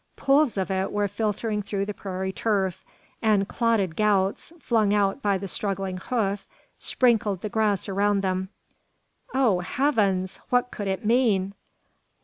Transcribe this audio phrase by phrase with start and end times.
[0.15, 2.83] Pools of it were filtering through the prairie turf;
[3.21, 6.47] and clotted gouts, flung out by the struggling hoof,
[6.79, 8.49] sprinkled the grass around them!
[9.35, 10.39] "Oh, heavens!
[10.49, 11.53] what could it mean?"